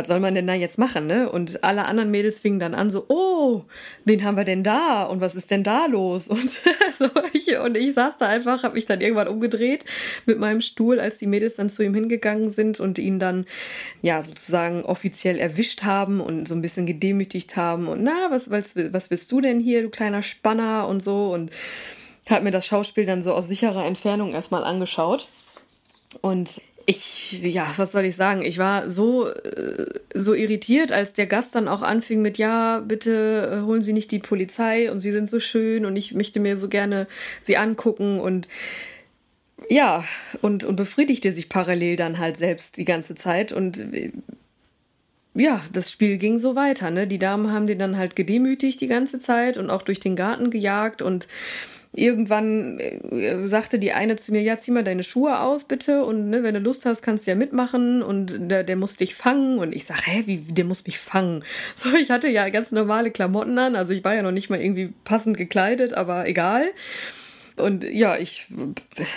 was 0.00 0.06
soll 0.06 0.20
man 0.20 0.34
denn 0.34 0.46
da 0.46 0.54
jetzt 0.54 0.78
machen, 0.78 1.06
ne? 1.06 1.30
Und 1.30 1.62
alle 1.62 1.84
anderen 1.84 2.10
Mädels 2.10 2.38
fingen 2.38 2.58
dann 2.58 2.74
an 2.74 2.90
so, 2.90 3.04
oh, 3.08 3.64
wen 4.06 4.24
haben 4.24 4.36
wir 4.36 4.44
denn 4.44 4.64
da? 4.64 5.04
Und 5.04 5.20
was 5.20 5.34
ist 5.34 5.50
denn 5.50 5.62
da 5.62 5.86
los? 5.86 6.28
Und, 6.28 6.50
so, 6.98 7.10
ich, 7.34 7.56
und 7.58 7.76
ich 7.76 7.92
saß 7.92 8.16
da 8.16 8.26
einfach, 8.26 8.62
habe 8.62 8.74
mich 8.74 8.86
dann 8.86 9.02
irgendwann 9.02 9.28
umgedreht 9.28 9.84
mit 10.24 10.38
meinem 10.38 10.62
Stuhl, 10.62 10.98
als 10.98 11.18
die 11.18 11.26
Mädels 11.26 11.56
dann 11.56 11.68
zu 11.68 11.82
ihm 11.82 11.94
hingegangen 11.94 12.48
sind 12.48 12.80
und 12.80 12.98
ihn 12.98 13.18
dann, 13.18 13.44
ja, 14.00 14.22
sozusagen 14.22 14.84
offiziell 14.84 15.38
erwischt 15.38 15.82
haben 15.82 16.20
und 16.20 16.48
so 16.48 16.54
ein 16.54 16.62
bisschen 16.62 16.86
gedemütigt 16.86 17.56
haben. 17.56 17.86
Und 17.86 18.02
na, 18.02 18.30
was, 18.30 18.50
was, 18.50 18.74
was 18.76 19.10
willst 19.10 19.30
du 19.30 19.42
denn 19.42 19.60
hier, 19.60 19.82
du 19.82 19.90
kleiner 19.90 20.22
Spanner 20.22 20.88
und 20.88 21.02
so? 21.02 21.30
Und 21.32 21.50
hat 22.26 22.42
mir 22.42 22.52
das 22.52 22.64
Schauspiel 22.64 23.04
dann 23.04 23.22
so 23.22 23.34
aus 23.34 23.48
sicherer 23.48 23.84
Entfernung 23.84 24.32
erstmal 24.32 24.64
angeschaut. 24.64 25.28
Und 26.22 26.60
ich, 26.90 27.40
ja, 27.42 27.72
was 27.76 27.92
soll 27.92 28.04
ich 28.04 28.16
sagen? 28.16 28.42
Ich 28.42 28.58
war 28.58 28.90
so, 28.90 29.28
äh, 29.28 29.86
so 30.12 30.34
irritiert, 30.34 30.90
als 30.90 31.12
der 31.12 31.26
Gast 31.26 31.54
dann 31.54 31.68
auch 31.68 31.82
anfing 31.82 32.20
mit, 32.20 32.36
ja, 32.36 32.80
bitte 32.80 33.60
äh, 33.60 33.64
holen 33.64 33.82
Sie 33.82 33.92
nicht 33.92 34.10
die 34.10 34.18
Polizei 34.18 34.90
und 34.90 34.98
Sie 34.98 35.12
sind 35.12 35.28
so 35.28 35.38
schön 35.38 35.86
und 35.86 35.94
ich 35.96 36.14
möchte 36.14 36.40
mir 36.40 36.56
so 36.56 36.68
gerne 36.68 37.06
Sie 37.40 37.56
angucken 37.56 38.18
und 38.18 38.48
ja, 39.68 40.04
und, 40.40 40.64
und 40.64 40.76
befriedigte 40.76 41.32
sich 41.32 41.48
parallel 41.48 41.94
dann 41.96 42.18
halt 42.18 42.36
selbst 42.36 42.76
die 42.76 42.84
ganze 42.84 43.14
Zeit 43.14 43.52
und 43.52 43.78
äh, 43.94 44.10
ja, 45.34 45.62
das 45.72 45.92
Spiel 45.92 46.18
ging 46.18 46.38
so 46.38 46.56
weiter, 46.56 46.90
ne? 46.90 47.06
Die 47.06 47.20
Damen 47.20 47.52
haben 47.52 47.68
den 47.68 47.78
dann 47.78 47.96
halt 47.96 48.16
gedemütigt 48.16 48.80
die 48.80 48.88
ganze 48.88 49.20
Zeit 49.20 49.58
und 49.58 49.70
auch 49.70 49.82
durch 49.82 50.00
den 50.00 50.16
Garten 50.16 50.50
gejagt 50.50 51.02
und 51.02 51.28
irgendwann 51.92 52.78
äh, 52.78 53.46
sagte 53.46 53.78
die 53.78 53.92
eine 53.92 54.16
zu 54.16 54.32
mir, 54.32 54.42
ja, 54.42 54.56
zieh 54.56 54.70
mal 54.70 54.84
deine 54.84 55.02
Schuhe 55.02 55.40
aus, 55.40 55.64
bitte. 55.64 56.04
Und 56.04 56.30
ne, 56.30 56.42
wenn 56.42 56.54
du 56.54 56.60
Lust 56.60 56.86
hast, 56.86 57.02
kannst 57.02 57.26
du 57.26 57.32
ja 57.32 57.36
mitmachen. 57.36 58.02
Und 58.02 58.50
der, 58.50 58.64
der 58.64 58.76
muss 58.76 58.96
dich 58.96 59.14
fangen. 59.14 59.58
Und 59.58 59.74
ich 59.74 59.86
sage, 59.86 60.02
hä, 60.04 60.22
wie, 60.26 60.38
der 60.38 60.64
muss 60.64 60.86
mich 60.86 60.98
fangen? 60.98 61.44
So, 61.76 61.94
ich 61.96 62.10
hatte 62.10 62.28
ja 62.28 62.48
ganz 62.50 62.72
normale 62.72 63.10
Klamotten 63.10 63.58
an. 63.58 63.74
Also 63.74 63.92
ich 63.92 64.04
war 64.04 64.14
ja 64.14 64.22
noch 64.22 64.32
nicht 64.32 64.50
mal 64.50 64.60
irgendwie 64.60 64.92
passend 65.04 65.36
gekleidet, 65.36 65.94
aber 65.94 66.26
egal. 66.26 66.70
Und 67.56 67.84
ja, 67.84 68.16
ich, 68.16 68.46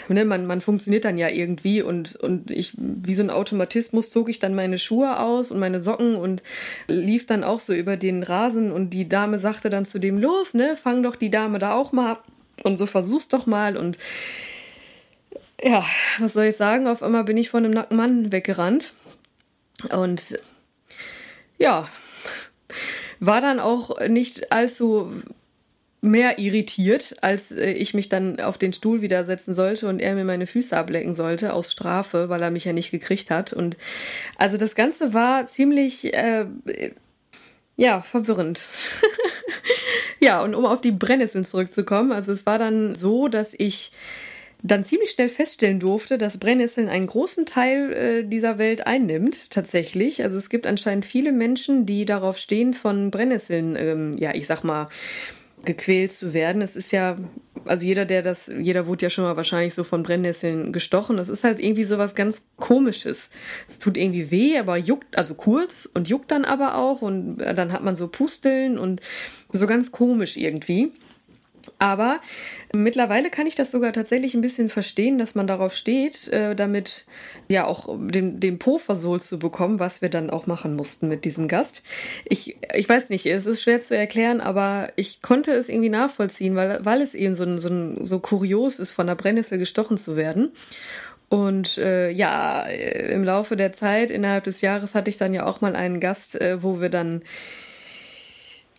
ne, 0.10 0.26
man, 0.26 0.46
man 0.46 0.62
funktioniert 0.62 1.06
dann 1.06 1.18
ja 1.18 1.30
irgendwie 1.30 1.82
und, 1.82 2.16
und 2.16 2.52
ich, 2.52 2.74
wie 2.78 3.16
so 3.16 3.24
ein 3.24 3.30
Automatismus, 3.30 4.10
zog 4.10 4.30
ich 4.30 4.40
dann 4.40 4.56
meine 4.56 4.78
Schuhe 4.78 5.20
aus 5.20 5.52
und 5.52 5.60
meine 5.60 5.82
Socken 5.82 6.16
und 6.16 6.44
lief 6.88 7.26
dann 7.26 7.44
auch 7.44 7.60
so 7.60 7.74
über 7.74 7.98
den 7.98 8.24
Rasen 8.24 8.72
und 8.72 8.92
die 8.92 9.08
Dame 9.08 9.40
sagte 9.40 9.70
dann 9.70 9.86
zu 9.86 10.00
dem, 10.00 10.18
los, 10.18 10.54
ne, 10.54 10.76
fang 10.76 11.04
doch 11.04 11.16
die 11.16 11.32
Dame 11.32 11.60
da 11.60 11.74
auch 11.74 11.92
mal 11.92 12.12
ab 12.12 12.24
und 12.64 12.78
so 12.78 12.86
versuch's 12.86 13.28
doch 13.28 13.46
mal 13.46 13.78
und 13.78 13.98
ja, 15.62 15.86
was 16.20 16.34
soll 16.34 16.46
ich 16.46 16.58
sagen? 16.58 16.88
Auf 16.88 17.02
einmal 17.02 17.24
bin 17.24 17.38
ich 17.38 17.50
von 17.50 17.64
einem 17.64 17.74
nackten 17.74 17.98
Mann 17.98 18.32
weggerannt 18.32 18.94
und 19.90 20.40
ja, 21.58 21.88
war 23.20 23.40
dann 23.40 23.60
auch 23.60 24.00
nicht 24.08 24.52
allzu 24.52 25.24
mehr 26.04 26.38
irritiert, 26.38 27.16
als 27.22 27.52
äh, 27.52 27.72
ich 27.72 27.94
mich 27.94 28.10
dann 28.10 28.42
auf 28.42 28.58
den 28.58 28.74
Stuhl 28.74 29.02
wieder 29.02 29.24
setzen 29.24 29.56
sollte 29.56 29.88
und 29.88 30.02
er 30.02 30.16
mir 30.16 30.26
meine 30.26 30.48
Füße 30.48 30.76
ablecken 30.76 31.16
sollte 31.16 31.54
aus 31.54 31.72
Strafe, 31.72 32.28
weil 32.28 32.42
er 32.42 32.52
mich 32.52 32.66
ja 32.66 32.74
nicht 32.74 32.92
gekriegt 32.92 33.32
hat. 33.32 33.54
Und 33.54 33.78
also 34.38 34.58
das 34.58 34.76
Ganze 34.76 35.14
war 35.14 35.48
ziemlich, 35.48 36.14
äh, 36.14 36.46
ja, 37.76 38.02
verwirrend. 38.02 38.68
ja, 40.20 40.42
und 40.42 40.56
um 40.56 40.66
auf 40.66 40.82
die 40.82 40.92
Brennnesseln 40.92 41.44
zurückzukommen, 41.44 42.12
also 42.12 42.32
es 42.32 42.46
war 42.46 42.58
dann 42.58 42.96
so, 42.96 43.28
dass 43.28 43.54
ich 43.58 43.92
dann 44.66 44.86
ziemlich 44.86 45.12
schnell 45.12 45.28
feststellen 45.28 45.80
durfte, 45.80 46.18
dass 46.18 46.38
Brennnesseln 46.38 46.88
einen 46.88 47.08
großen 47.08 47.46
Teil 47.46 47.94
äh, 47.94 48.24
dieser 48.24 48.58
Welt 48.58 48.88
einnimmt, 48.88 49.52
tatsächlich. 49.52 50.24
Also 50.24 50.38
es 50.38 50.50
gibt 50.50 50.66
anscheinend 50.66 51.06
viele 51.06 51.34
Menschen, 51.34 51.86
die 51.86 52.06
darauf 52.06 52.38
stehen, 52.38 52.74
von 52.74 53.12
Brennnesseln, 53.12 53.76
ähm, 53.76 54.16
ja, 54.18 54.34
ich 54.34 54.48
sag 54.48 54.64
mal, 54.64 54.88
gequält 55.66 56.12
zu 56.12 56.34
werden. 56.34 56.62
Es 56.62 56.76
ist 56.76 56.92
ja, 56.92 57.18
also 57.66 57.86
jeder, 57.86 58.06
der 58.06 58.22
das, 58.22 58.52
jeder 58.60 58.88
wurde 58.88 59.04
ja 59.04 59.10
schon 59.10 59.24
mal 59.24 59.38
wahrscheinlich 59.38 59.74
so 59.74 59.84
von 59.84 60.04
Brennnesseln 60.04 60.74
gestochen. 60.74 61.18
Das 61.18 61.30
ist 61.30 61.44
halt 61.44 61.60
irgendwie 61.60 61.84
so 61.84 61.98
was 61.98 62.16
ganz 62.16 62.42
Komisches. 62.58 63.30
Es 63.68 63.80
tut 63.80 63.98
irgendwie 63.98 64.32
weh, 64.32 64.58
aber 64.58 64.78
juckt, 64.78 65.18
also 65.18 65.36
kurz 65.36 65.90
und 65.94 66.10
juckt 66.10 66.32
dann 66.32 66.46
aber 66.46 66.76
auch 66.76 67.02
und 67.02 67.38
dann 67.38 67.72
hat 67.72 67.84
man 67.84 67.96
so 67.96 68.08
Pusteln 68.08 68.78
und 68.78 69.02
so 69.52 69.68
ganz 69.68 69.92
komisch 69.92 70.38
irgendwie. 70.38 70.92
Aber 71.80 72.20
mittlerweile 72.74 73.30
kann 73.30 73.48
ich 73.48 73.56
das 73.56 73.72
sogar 73.72 73.94
tatsächlich 73.94 74.34
ein 74.34 74.42
bisschen 74.42 74.70
verstehen, 74.70 75.18
dass 75.18 75.36
man 75.36 75.48
darauf 75.48 75.76
steht, 75.76 76.28
äh, 76.30 76.56
damit 76.56 77.06
ja 77.48 77.66
auch 77.66 77.98
den, 78.00 78.40
den 78.40 78.60
Po 78.60 78.78
versohlt 78.78 79.24
zu 79.24 79.40
bekommen, 79.40 79.80
was 79.80 80.02
wir 80.02 80.10
dann 80.10 80.30
auch 80.30 80.48
machen 80.48 80.76
mussten 80.76 81.08
mit 81.08 81.26
diesem 81.26 81.48
Gast. 81.48 81.84
Ich, 82.26 82.58
ich 82.74 82.88
weiß 82.88 83.10
nicht, 83.10 83.26
es 83.26 83.46
ist 83.46 83.62
schwer 83.62 83.82
zu 83.82 83.96
erklären, 83.96 84.42
aber 84.42 84.92
ich 84.96 85.22
konnte 85.22 85.52
es 85.52 85.70
irgendwie 85.70 85.90
nachvollziehen, 85.90 86.56
weil, 86.56 86.84
weil 86.84 87.02
es 87.02 87.14
eben 87.14 87.34
so, 87.34 87.58
so, 87.58 87.70
so 88.04 88.20
kurios 88.20 88.80
ist, 88.80 88.92
von 88.92 89.08
der 89.08 89.16
Brennnessel 89.16 89.58
gestochen 89.58 89.98
zu 89.98 90.16
werden. 90.16 90.52
Und 91.30 91.80
äh, 91.80 92.12
ja, 92.12 92.62
im 92.64 93.24
Laufe 93.24 93.56
der 93.56 93.74
Zeit, 93.74 94.12
innerhalb 94.12 94.44
des 94.44 94.62
Jahres, 94.62 94.94
hatte 94.94 95.10
ich 95.10 95.18
dann 95.18 95.34
ja 95.34 95.48
auch 95.48 95.62
mal 95.62 95.76
einen 95.76 96.00
Gast, 96.00 96.40
äh, 96.40 96.62
wo 96.62 96.80
wir 96.80 96.90
dann 96.90 97.24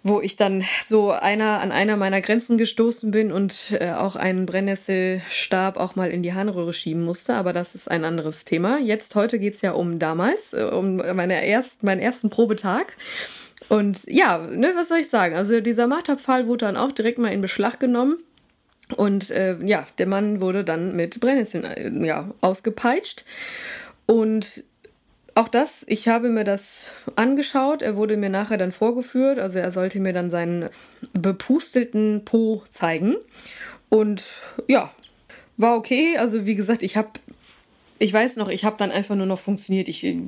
wo 0.04 0.20
ich 0.20 0.36
dann 0.36 0.64
so 0.86 1.10
einer 1.12 1.60
an 1.60 1.72
einer 1.72 1.96
meiner 1.96 2.20
Grenzen 2.20 2.58
gestoßen 2.58 3.10
bin 3.10 3.32
und 3.32 3.74
äh, 3.80 3.90
auch 3.92 4.16
einen 4.16 4.44
Brennnesselstab 4.44 5.78
auch 5.78 5.96
mal 5.96 6.10
in 6.10 6.22
die 6.22 6.34
Harnröhre 6.34 6.74
schieben 6.74 7.02
musste. 7.02 7.34
Aber 7.34 7.54
das 7.54 7.74
ist 7.74 7.90
ein 7.90 8.04
anderes 8.04 8.44
Thema. 8.44 8.78
Jetzt, 8.78 9.14
heute 9.14 9.38
geht's 9.38 9.62
ja 9.62 9.72
um 9.72 9.98
damals, 9.98 10.52
äh, 10.52 10.64
um 10.64 10.96
meine 10.96 11.44
erst, 11.44 11.82
meinen 11.82 12.00
ersten 12.00 12.28
Probetag. 12.28 12.96
Und 13.70 14.02
ja, 14.06 14.38
ne, 14.38 14.72
was 14.76 14.88
soll 14.88 14.98
ich 14.98 15.08
sagen? 15.08 15.34
Also 15.34 15.62
dieser 15.62 15.86
Marterpfahl 15.86 16.46
wurde 16.46 16.66
dann 16.66 16.76
auch 16.76 16.92
direkt 16.92 17.18
mal 17.18 17.32
in 17.32 17.40
Beschlag 17.40 17.80
genommen. 17.80 18.18
Und 18.96 19.30
äh, 19.30 19.56
ja, 19.64 19.86
der 19.96 20.06
Mann 20.06 20.42
wurde 20.42 20.64
dann 20.64 20.94
mit 20.94 21.18
Brennnesseln 21.18 21.64
äh, 21.64 22.06
ja, 22.06 22.30
ausgepeitscht. 22.42 23.24
Und 24.04 24.64
auch 25.34 25.48
das, 25.48 25.84
ich 25.88 26.06
habe 26.06 26.28
mir 26.28 26.44
das 26.44 26.90
angeschaut. 27.16 27.82
Er 27.82 27.96
wurde 27.96 28.16
mir 28.16 28.30
nachher 28.30 28.56
dann 28.56 28.72
vorgeführt. 28.72 29.38
Also 29.38 29.58
er 29.58 29.72
sollte 29.72 29.98
mir 29.98 30.12
dann 30.12 30.30
seinen 30.30 30.68
bepustelten 31.12 32.24
Po 32.24 32.62
zeigen. 32.70 33.16
Und 33.88 34.24
ja, 34.68 34.92
war 35.56 35.76
okay. 35.76 36.16
Also 36.18 36.46
wie 36.46 36.54
gesagt, 36.54 36.84
ich 36.84 36.96
habe, 36.96 37.10
ich 37.98 38.12
weiß 38.12 38.36
noch, 38.36 38.48
ich 38.48 38.64
habe 38.64 38.76
dann 38.78 38.92
einfach 38.92 39.16
nur 39.16 39.26
noch 39.26 39.40
funktioniert. 39.40 39.88
Ich 39.88 40.04
äh, 40.04 40.20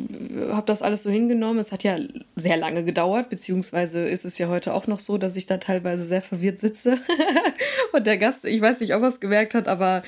habe 0.50 0.66
das 0.66 0.82
alles 0.82 1.04
so 1.04 1.10
hingenommen. 1.10 1.60
Es 1.60 1.70
hat 1.70 1.84
ja 1.84 1.98
sehr 2.34 2.56
lange 2.56 2.82
gedauert, 2.82 3.30
beziehungsweise 3.30 4.08
ist 4.08 4.24
es 4.24 4.38
ja 4.38 4.48
heute 4.48 4.74
auch 4.74 4.88
noch 4.88 4.98
so, 4.98 5.18
dass 5.18 5.36
ich 5.36 5.46
da 5.46 5.58
teilweise 5.58 6.02
sehr 6.02 6.22
verwirrt 6.22 6.58
sitze. 6.58 6.98
Und 7.92 8.08
der 8.08 8.18
Gast, 8.18 8.44
ich 8.44 8.60
weiß 8.60 8.80
nicht, 8.80 8.94
ob 8.94 9.02
er 9.02 9.08
es 9.08 9.20
gemerkt 9.20 9.54
hat, 9.54 9.68
aber 9.68 10.02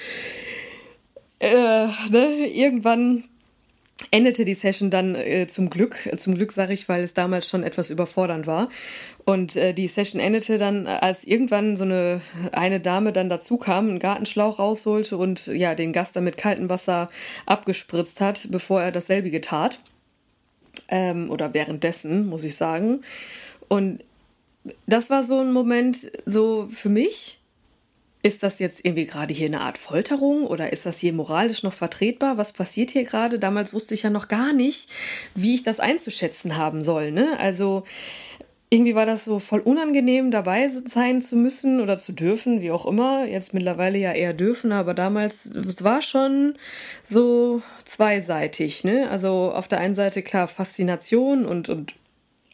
äh, 1.38 1.87
ne, 2.11 2.49
irgendwann 2.52 3.25
endete 4.11 4.45
die 4.45 4.55
Session 4.55 4.90
dann 4.90 5.14
äh, 5.14 5.47
zum 5.49 5.71
Glück, 5.71 6.09
zum 6.17 6.35
Glück 6.35 6.52
sage 6.52 6.73
ich, 6.73 6.88
weil 6.88 7.02
es 7.02 7.14
damals 7.14 7.49
schon 7.49 7.62
etwas 7.62 7.90
überfordernd 7.90 8.47
war. 8.47 8.69
Und 9.25 9.57
äh, 9.57 9.75
die 9.75 9.88
Session 9.88 10.21
endete 10.21 10.57
dann, 10.57 10.87
als 10.87 11.25
irgendwann 11.25 11.76
so 11.76 11.85
eine, 11.85 12.21
eine 12.52 12.81
Dame 12.81 13.12
dann 13.12 13.28
dazu 13.28 13.57
kam, 13.57 13.88
einen 13.88 13.99
Gartenschlauch 13.99 14.59
rausholte 14.59 15.17
und 15.17 15.47
ja, 15.47 15.75
den 15.75 15.93
Gast 15.93 16.17
dann 16.17 16.25
mit 16.25 16.37
kaltem 16.37 16.69
Wasser 16.69 17.11
abgespritzt 17.45 18.21
hat, 18.21 18.49
bevor 18.50 18.83
er 18.83 18.93
dasselbe 18.93 19.40
tat. 19.40 19.81
Ähm, 20.88 21.31
oder 21.31 21.52
währenddessen, 21.55 22.28
muss 22.28 22.45
ich 22.45 22.55
sagen. 22.55 23.02
Und 23.69 24.05
das 24.87 25.11
war 25.11 25.23
so 25.23 25.40
ein 25.40 25.52
Moment, 25.52 26.11
so 26.25 26.69
für 26.73 26.88
mich, 26.88 27.38
ist 28.22 28.42
das 28.42 28.58
jetzt 28.58 28.84
irgendwie 28.84 29.06
gerade 29.06 29.32
hier 29.32 29.46
eine 29.46 29.60
Art 29.60 29.78
Folterung 29.78 30.46
oder 30.46 30.72
ist 30.72 30.87
das 30.87 30.98
hier 30.98 31.12
moralisch 31.12 31.62
noch 31.62 31.72
vertretbar? 31.72 32.37
Was 32.37 32.52
passiert 32.52 32.90
hier 32.90 33.04
gerade? 33.04 33.38
Damals 33.38 33.72
wusste 33.72 33.94
ich 33.94 34.02
ja 34.02 34.10
noch 34.10 34.28
gar 34.28 34.52
nicht, 34.52 34.90
wie 35.34 35.54
ich 35.54 35.62
das 35.62 35.78
einzuschätzen 35.78 36.56
haben 36.56 36.82
soll. 36.82 37.12
Ne? 37.12 37.38
Also 37.38 37.84
irgendwie 38.70 38.94
war 38.94 39.06
das 39.06 39.25
so 39.25 39.38
voll 39.38 39.60
unangenehm, 39.60 40.30
dabei 40.30 40.68
sein 40.68 41.22
zu 41.22 41.37
müssen 41.37 41.80
oder 41.80 41.96
zu 41.96 42.12
dürfen, 42.12 42.60
wie 42.60 42.70
auch 42.70 42.87
immer. 42.87 43.25
Jetzt 43.25 43.54
mittlerweile 43.54 43.98
ja 43.98 44.12
eher 44.12 44.34
dürfen, 44.34 44.72
aber 44.72 44.94
damals, 44.94 45.46
es 45.46 45.84
war 45.84 46.02
schon 46.02 46.54
so 47.04 47.62
zweiseitig. 47.84 48.84
Ne? 48.84 49.08
Also 49.10 49.52
auf 49.52 49.68
der 49.68 49.78
einen 49.78 49.94
Seite 49.94 50.22
klar 50.22 50.48
Faszination 50.48 51.46
und, 51.46 51.68
und 51.68 51.94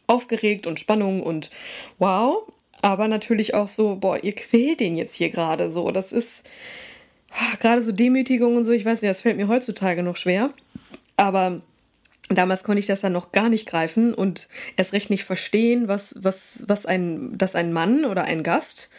aufgeregt 0.07 0.67
und 0.67 0.79
Spannung 0.79 1.21
und 1.21 1.49
wow 1.97 2.47
aber 2.81 3.07
natürlich 3.07 3.53
auch 3.53 3.67
so, 3.67 3.95
boah, 3.95 4.23
ihr 4.23 4.33
quält 4.33 4.79
den 4.79 4.95
jetzt 4.95 5.15
hier 5.15 5.29
gerade 5.29 5.71
so. 5.71 5.91
Das 5.91 6.11
ist 6.11 6.49
oh, 7.31 7.57
gerade 7.59 7.81
so 7.81 7.91
Demütigung 7.91 8.55
und 8.55 8.63
so, 8.63 8.71
ich 8.71 8.85
weiß 8.85 9.01
nicht, 9.01 9.09
das 9.09 9.21
fällt 9.21 9.37
mir 9.37 9.47
heutzutage 9.47 10.03
noch 10.03 10.17
schwer. 10.17 10.51
Aber 11.17 11.61
damals 12.29 12.63
konnte 12.63 12.79
ich 12.79 12.87
das 12.87 13.01
dann 13.01 13.13
noch 13.13 13.31
gar 13.31 13.49
nicht 13.49 13.67
greifen 13.67 14.13
und 14.13 14.47
erst 14.77 14.93
recht 14.93 15.09
nicht 15.09 15.23
verstehen, 15.23 15.87
was, 15.87 16.15
was, 16.19 16.63
was 16.67 16.85
ein, 16.85 17.37
dass 17.37 17.55
ein 17.55 17.71
Mann 17.71 18.05
oder 18.05 18.23
ein 18.23 18.43
Gast 18.43 18.89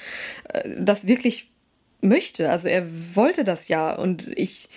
äh, 0.49 0.69
das 0.79 1.07
wirklich 1.07 1.51
möchte. 2.01 2.51
Also 2.51 2.69
er 2.69 2.87
wollte 3.15 3.45
das 3.45 3.69
ja 3.69 3.95
und 3.95 4.29
ich, 4.37 4.69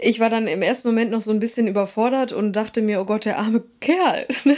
ich 0.00 0.20
war 0.20 0.30
dann 0.30 0.46
im 0.46 0.62
ersten 0.62 0.88
Moment 0.88 1.10
noch 1.10 1.20
so 1.20 1.30
ein 1.30 1.40
bisschen 1.40 1.66
überfordert 1.66 2.32
und 2.32 2.54
dachte 2.54 2.82
mir, 2.82 3.00
oh 3.00 3.04
Gott, 3.04 3.24
der 3.24 3.38
arme 3.38 3.62
Kerl. 3.80 4.26
Ne, 4.44 4.56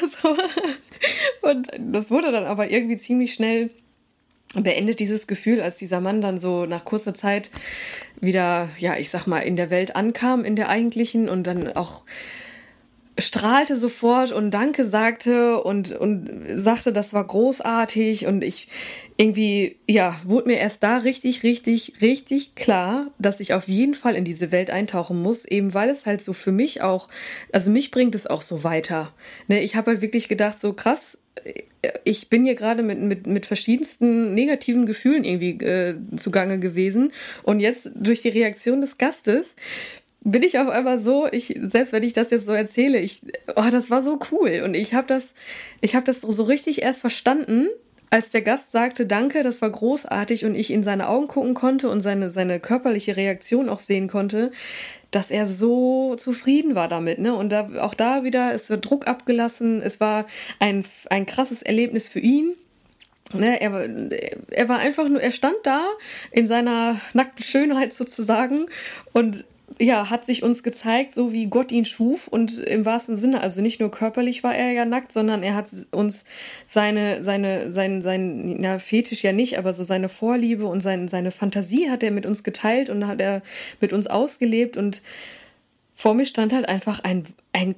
und 1.42 1.68
das 1.78 2.10
wurde 2.10 2.30
dann 2.30 2.44
aber 2.44 2.70
irgendwie 2.70 2.96
ziemlich 2.96 3.34
schnell 3.34 3.70
beendet 4.54 5.00
dieses 5.00 5.26
Gefühl, 5.26 5.60
als 5.60 5.78
dieser 5.78 6.00
Mann 6.00 6.20
dann 6.20 6.38
so 6.38 6.66
nach 6.66 6.84
kurzer 6.84 7.14
Zeit 7.14 7.50
wieder, 8.20 8.68
ja, 8.78 8.96
ich 8.96 9.10
sag 9.10 9.26
mal, 9.26 9.40
in 9.40 9.56
der 9.56 9.70
Welt 9.70 9.96
ankam, 9.96 10.44
in 10.44 10.54
der 10.54 10.68
eigentlichen 10.68 11.28
und 11.28 11.46
dann 11.46 11.68
auch 11.72 12.04
strahlte 13.18 13.76
sofort 13.76 14.32
und 14.32 14.50
Danke 14.50 14.86
sagte 14.86 15.62
und, 15.62 15.92
und 15.92 16.30
sagte, 16.54 16.92
das 16.92 17.12
war 17.12 17.26
großartig 17.26 18.26
und 18.26 18.42
ich 18.42 18.68
irgendwie, 19.18 19.76
ja, 19.88 20.18
wurde 20.24 20.48
mir 20.48 20.58
erst 20.58 20.82
da 20.82 20.96
richtig, 20.98 21.42
richtig, 21.42 21.94
richtig 22.00 22.54
klar, 22.54 23.10
dass 23.18 23.40
ich 23.40 23.52
auf 23.52 23.68
jeden 23.68 23.94
Fall 23.94 24.16
in 24.16 24.24
diese 24.24 24.50
Welt 24.50 24.70
eintauchen 24.70 25.20
muss, 25.20 25.44
eben 25.44 25.74
weil 25.74 25.90
es 25.90 26.06
halt 26.06 26.22
so 26.22 26.32
für 26.32 26.52
mich 26.52 26.82
auch, 26.82 27.08
also 27.52 27.70
mich 27.70 27.90
bringt 27.90 28.14
es 28.14 28.26
auch 28.26 28.42
so 28.42 28.64
weiter. 28.64 29.12
Ne, 29.48 29.62
ich 29.62 29.76
habe 29.76 29.92
halt 29.92 30.00
wirklich 30.00 30.28
gedacht, 30.28 30.58
so 30.58 30.72
krass, 30.72 31.18
ich 32.04 32.28
bin 32.28 32.44
hier 32.44 32.54
gerade 32.54 32.82
mit, 32.82 33.00
mit, 33.00 33.26
mit 33.26 33.46
verschiedensten 33.46 34.34
negativen 34.34 34.86
Gefühlen 34.86 35.24
irgendwie 35.24 35.64
äh, 35.64 35.96
zugange 36.16 36.60
gewesen 36.60 37.12
und 37.42 37.60
jetzt 37.60 37.90
durch 37.94 38.22
die 38.22 38.28
Reaktion 38.28 38.80
des 38.80 38.98
Gastes 38.98 39.46
bin 40.24 40.42
ich 40.42 40.58
auf 40.58 40.68
einmal 40.68 40.98
so, 40.98 41.26
ich, 41.30 41.58
selbst 41.62 41.92
wenn 41.92 42.02
ich 42.02 42.12
das 42.12 42.30
jetzt 42.30 42.46
so 42.46 42.52
erzähle, 42.52 42.98
ich, 42.98 43.22
oh, 43.56 43.70
das 43.70 43.90
war 43.90 44.02
so 44.02 44.18
cool. 44.30 44.62
Und 44.64 44.74
ich 44.74 44.94
habe 44.94 45.06
das, 45.06 45.34
ich 45.80 45.94
habe 45.94 46.04
das 46.04 46.20
so 46.20 46.42
richtig 46.44 46.82
erst 46.82 47.00
verstanden, 47.00 47.68
als 48.10 48.30
der 48.30 48.42
Gast 48.42 48.72
sagte, 48.72 49.06
danke, 49.06 49.42
das 49.42 49.62
war 49.62 49.70
großartig 49.70 50.44
und 50.44 50.54
ich 50.54 50.70
in 50.70 50.82
seine 50.82 51.08
Augen 51.08 51.28
gucken 51.28 51.54
konnte 51.54 51.88
und 51.88 52.02
seine, 52.02 52.28
seine 52.28 52.60
körperliche 52.60 53.16
Reaktion 53.16 53.68
auch 53.68 53.80
sehen 53.80 54.06
konnte, 54.06 54.52
dass 55.10 55.30
er 55.30 55.48
so 55.48 56.14
zufrieden 56.16 56.74
war 56.74 56.88
damit. 56.88 57.18
Ne? 57.18 57.34
Und 57.34 57.50
da, 57.50 57.68
auch 57.80 57.94
da 57.94 58.22
wieder 58.22 58.52
ist 58.52 58.70
der 58.70 58.76
Druck 58.76 59.06
abgelassen. 59.06 59.80
Es 59.80 59.98
war 59.98 60.26
ein, 60.58 60.84
ein 61.10 61.26
krasses 61.26 61.62
Erlebnis 61.62 62.06
für 62.06 62.20
ihn. 62.20 62.54
Ne, 63.34 63.62
er, 63.62 63.88
er 64.50 64.68
war 64.68 64.78
einfach 64.78 65.08
nur, 65.08 65.22
er 65.22 65.32
stand 65.32 65.56
da 65.62 65.86
in 66.32 66.46
seiner 66.46 67.00
nackten 67.14 67.42
Schönheit 67.42 67.94
sozusagen 67.94 68.66
und 69.12 69.46
ja, 69.78 70.10
hat 70.10 70.26
sich 70.26 70.42
uns 70.42 70.62
gezeigt, 70.62 71.14
so 71.14 71.32
wie 71.32 71.46
Gott 71.46 71.72
ihn 71.72 71.84
schuf 71.84 72.28
und 72.28 72.58
im 72.58 72.84
wahrsten 72.84 73.16
Sinne, 73.16 73.40
also 73.40 73.60
nicht 73.60 73.80
nur 73.80 73.90
körperlich 73.90 74.42
war 74.42 74.54
er 74.54 74.72
ja 74.72 74.84
nackt, 74.84 75.12
sondern 75.12 75.42
er 75.42 75.54
hat 75.54 75.66
uns 75.90 76.24
seine, 76.66 77.22
seine, 77.24 77.72
sein, 77.72 78.02
sein, 78.02 78.56
na, 78.58 78.78
Fetisch 78.78 79.22
ja 79.22 79.32
nicht, 79.32 79.58
aber 79.58 79.72
so 79.72 79.82
seine 79.82 80.08
Vorliebe 80.08 80.66
und 80.66 80.80
sein, 80.80 81.08
seine 81.08 81.30
Fantasie 81.30 81.90
hat 81.90 82.02
er 82.02 82.10
mit 82.10 82.26
uns 82.26 82.42
geteilt 82.42 82.90
und 82.90 83.06
hat 83.06 83.20
er 83.20 83.42
mit 83.80 83.92
uns 83.92 84.06
ausgelebt 84.06 84.76
und 84.76 85.02
vor 85.94 86.14
mir 86.14 86.26
stand 86.26 86.52
halt 86.52 86.68
einfach 86.68 87.00
ein, 87.00 87.24
ein 87.52 87.74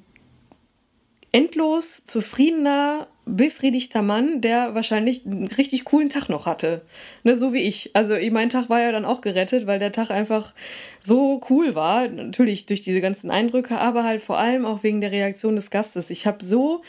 endlos 1.32 2.04
zufriedener, 2.04 3.08
befriedigter 3.26 4.02
Mann, 4.02 4.40
der 4.40 4.74
wahrscheinlich 4.74 5.24
einen 5.24 5.46
richtig 5.46 5.84
coolen 5.84 6.10
Tag 6.10 6.28
noch 6.28 6.46
hatte. 6.46 6.82
Ne, 7.22 7.36
so 7.36 7.52
wie 7.52 7.62
ich. 7.62 7.90
Also 7.94 8.14
mein 8.30 8.50
Tag 8.50 8.68
war 8.68 8.80
ja 8.80 8.92
dann 8.92 9.04
auch 9.04 9.20
gerettet, 9.20 9.66
weil 9.66 9.78
der 9.78 9.92
Tag 9.92 10.10
einfach 10.10 10.52
so 11.00 11.40
cool 11.48 11.74
war. 11.74 12.08
Natürlich 12.08 12.66
durch 12.66 12.82
diese 12.82 13.00
ganzen 13.00 13.30
Eindrücke, 13.30 13.78
aber 13.78 14.04
halt 14.04 14.20
vor 14.22 14.38
allem 14.38 14.64
auch 14.64 14.82
wegen 14.82 15.00
der 15.00 15.12
Reaktion 15.12 15.56
des 15.56 15.70
Gastes. 15.70 16.10
Ich 16.10 16.26
habe 16.26 16.44
so 16.44 16.82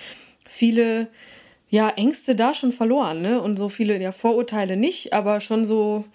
viele 0.48 1.08
ja, 1.70 1.89
Ängste 1.89 2.36
da 2.36 2.54
schon 2.54 2.72
verloren, 2.72 3.22
ne? 3.22 3.42
Und 3.42 3.58
so 3.58 3.70
viele 3.70 4.00
ja, 4.01 4.12
Vorurteile 4.12 4.77
nicht, 4.77 5.13
aber 5.13 5.42
schon 5.42 5.65
so 5.65 6.06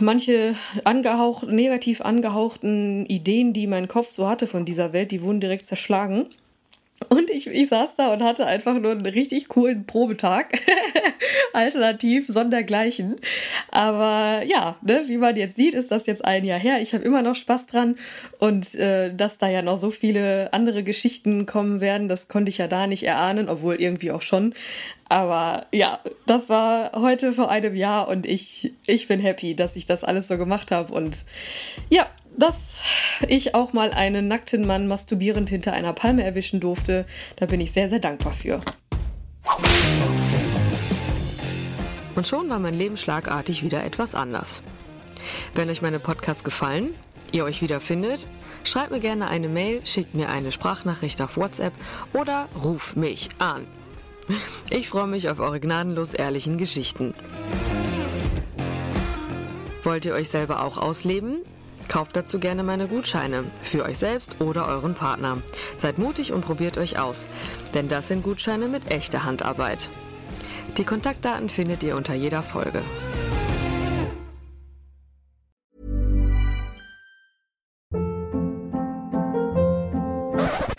manche 0.00 0.56
angehaucht, 0.84 1.46
negativ 1.46 2.00
angehauchten 2.00 3.06
Ideen, 3.06 3.52
die 3.52 3.66
mein 3.66 3.88
Kopf 3.88 4.08
so 4.10 4.28
hatte 4.28 4.46
von 4.46 4.64
dieser 4.64 4.92
Welt, 4.92 5.10
die 5.10 5.22
wurden 5.22 5.40
direkt 5.40 5.66
zerschlagen. 5.66 6.26
Und 7.08 7.30
ich, 7.30 7.46
ich 7.46 7.68
saß 7.68 7.96
da 7.96 8.12
und 8.12 8.22
hatte 8.22 8.46
einfach 8.46 8.78
nur 8.78 8.92
einen 8.92 9.06
richtig 9.06 9.48
coolen 9.48 9.86
Probetag. 9.86 10.58
Alternativ, 11.52 12.26
sondergleichen. 12.28 13.16
Aber 13.70 14.42
ja, 14.44 14.76
ne, 14.82 15.04
wie 15.06 15.16
man 15.16 15.36
jetzt 15.36 15.56
sieht, 15.56 15.74
ist 15.74 15.90
das 15.90 16.06
jetzt 16.06 16.24
ein 16.24 16.44
Jahr 16.44 16.58
her. 16.58 16.80
Ich 16.80 16.92
habe 16.94 17.04
immer 17.04 17.22
noch 17.22 17.34
Spaß 17.34 17.66
dran. 17.66 17.96
Und 18.38 18.74
äh, 18.74 19.14
dass 19.14 19.38
da 19.38 19.48
ja 19.48 19.62
noch 19.62 19.78
so 19.78 19.90
viele 19.90 20.52
andere 20.52 20.82
Geschichten 20.82 21.46
kommen 21.46 21.80
werden, 21.80 22.08
das 22.08 22.28
konnte 22.28 22.50
ich 22.50 22.58
ja 22.58 22.68
da 22.68 22.86
nicht 22.86 23.04
erahnen, 23.04 23.48
obwohl 23.48 23.80
irgendwie 23.80 24.12
auch 24.12 24.22
schon. 24.22 24.54
Aber 25.08 25.66
ja, 25.72 26.00
das 26.26 26.50
war 26.50 26.92
heute 26.94 27.32
vor 27.32 27.50
einem 27.50 27.74
Jahr 27.74 28.08
und 28.08 28.26
ich, 28.26 28.74
ich 28.86 29.08
bin 29.08 29.20
happy, 29.20 29.54
dass 29.54 29.74
ich 29.74 29.86
das 29.86 30.04
alles 30.04 30.28
so 30.28 30.36
gemacht 30.36 30.70
habe. 30.70 30.92
Und 30.92 31.24
ja, 31.88 32.08
dass 32.38 32.76
ich 33.26 33.54
auch 33.54 33.72
mal 33.72 33.90
einen 33.90 34.28
nackten 34.28 34.66
Mann 34.66 34.86
masturbierend 34.86 35.48
hinter 35.48 35.72
einer 35.72 35.92
Palme 35.92 36.22
erwischen 36.22 36.60
durfte, 36.60 37.04
da 37.36 37.46
bin 37.46 37.60
ich 37.60 37.72
sehr, 37.72 37.88
sehr 37.88 37.98
dankbar 37.98 38.32
für. 38.32 38.60
Und 42.14 42.26
schon 42.26 42.48
war 42.48 42.58
mein 42.58 42.74
Leben 42.74 42.96
schlagartig 42.96 43.62
wieder 43.62 43.84
etwas 43.84 44.14
anders. 44.14 44.62
Wenn 45.54 45.68
euch 45.68 45.82
meine 45.82 45.98
Podcasts 45.98 46.44
gefallen, 46.44 46.94
ihr 47.32 47.44
euch 47.44 47.60
wiederfindet, 47.60 48.28
schreibt 48.64 48.90
mir 48.90 49.00
gerne 49.00 49.28
eine 49.28 49.48
Mail, 49.48 49.84
schickt 49.84 50.14
mir 50.14 50.28
eine 50.28 50.52
Sprachnachricht 50.52 51.20
auf 51.20 51.36
WhatsApp 51.36 51.72
oder 52.12 52.48
ruf 52.62 52.96
mich 52.96 53.28
an. 53.38 53.66
Ich 54.70 54.88
freue 54.88 55.06
mich 55.06 55.28
auf 55.30 55.40
eure 55.40 55.60
gnadenlos 55.60 56.14
ehrlichen 56.14 56.58
Geschichten. 56.58 57.14
Wollt 59.82 60.04
ihr 60.04 60.14
euch 60.14 60.28
selber 60.28 60.62
auch 60.62 60.76
ausleben? 60.76 61.38
Kauft 61.88 62.16
dazu 62.16 62.38
gerne 62.38 62.62
meine 62.62 62.86
Gutscheine 62.86 63.44
für 63.62 63.84
euch 63.84 63.98
selbst 63.98 64.40
oder 64.40 64.68
euren 64.68 64.94
Partner. 64.94 65.38
Seid 65.78 65.98
mutig 65.98 66.32
und 66.32 66.42
probiert 66.42 66.76
euch 66.76 66.98
aus, 66.98 67.26
denn 67.74 67.88
das 67.88 68.08
sind 68.08 68.22
Gutscheine 68.22 68.68
mit 68.68 68.90
echter 68.90 69.24
Handarbeit. 69.24 69.88
Die 70.76 70.84
Kontaktdaten 70.84 71.48
findet 71.48 71.82
ihr 71.82 71.96
unter 71.96 72.14
jeder 72.14 72.42
Folge. 72.42 72.82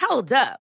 Hold 0.09 0.31
up. 0.31 0.68